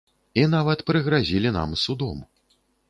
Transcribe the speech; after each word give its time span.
І 0.43 0.45
нават 0.53 0.79
прыгразілі 0.89 1.55
нам 1.59 1.79
судом. 1.85 2.29